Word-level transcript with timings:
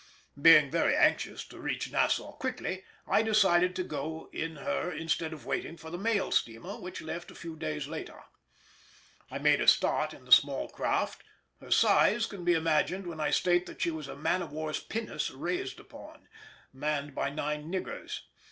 Being 0.41 0.71
very 0.71 0.95
anxious 0.97 1.45
to 1.49 1.59
reach 1.59 1.91
Nassau 1.91 2.31
quickly, 2.33 2.83
I 3.05 3.21
decided 3.21 3.75
to 3.75 3.83
go 3.83 4.31
in 4.33 4.55
her 4.55 4.91
instead 4.91 5.31
of 5.31 5.45
waiting 5.45 5.77
for 5.77 5.91
the 5.91 5.97
mail 5.99 6.31
steamer 6.31 6.79
which 6.79 7.03
left 7.03 7.29
a 7.29 7.35
few 7.35 7.55
days 7.55 7.85
later. 7.87 8.23
I 9.29 9.37
made 9.37 9.61
a 9.61 9.67
start 9.67 10.11
in 10.11 10.25
the 10.25 10.31
small 10.31 10.69
craft 10.69 11.21
(her 11.59 11.69
size 11.69 12.25
can 12.25 12.43
be 12.43 12.53
imagined 12.55 13.05
when 13.05 13.19
I 13.19 13.29
state 13.29 13.67
that 13.67 13.83
she 13.83 13.91
was 13.91 14.07
a 14.07 14.15
man 14.15 14.41
of 14.41 14.51
war's 14.51 14.79
pinnace 14.79 15.29
raised 15.29 15.79
upon) 15.79 16.27
manned 16.73 17.13
by 17.13 17.29
nine 17.29 17.71
niggers. 17.71 18.21